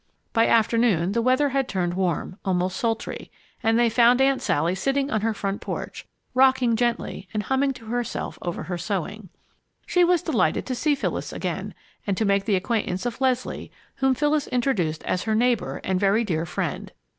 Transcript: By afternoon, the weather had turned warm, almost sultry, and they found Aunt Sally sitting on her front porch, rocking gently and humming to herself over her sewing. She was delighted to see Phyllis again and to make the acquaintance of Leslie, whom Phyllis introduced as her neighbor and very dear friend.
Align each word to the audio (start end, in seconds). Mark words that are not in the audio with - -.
By 0.33 0.47
afternoon, 0.47 1.11
the 1.11 1.21
weather 1.21 1.49
had 1.49 1.67
turned 1.69 1.93
warm, 1.93 2.39
almost 2.43 2.75
sultry, 2.77 3.29
and 3.61 3.77
they 3.77 3.87
found 3.87 4.19
Aunt 4.19 4.41
Sally 4.41 4.73
sitting 4.73 5.11
on 5.11 5.21
her 5.21 5.31
front 5.31 5.61
porch, 5.61 6.07
rocking 6.33 6.75
gently 6.75 7.27
and 7.35 7.43
humming 7.43 7.71
to 7.73 7.85
herself 7.85 8.39
over 8.41 8.63
her 8.63 8.79
sewing. 8.79 9.29
She 9.85 10.03
was 10.03 10.23
delighted 10.23 10.65
to 10.65 10.73
see 10.73 10.95
Phyllis 10.95 11.31
again 11.31 11.75
and 12.07 12.17
to 12.17 12.25
make 12.25 12.45
the 12.45 12.55
acquaintance 12.55 13.05
of 13.05 13.21
Leslie, 13.21 13.71
whom 13.97 14.15
Phyllis 14.15 14.47
introduced 14.47 15.03
as 15.03 15.25
her 15.25 15.35
neighbor 15.35 15.79
and 15.83 15.99
very 15.99 16.23
dear 16.23 16.47
friend. 16.47 16.91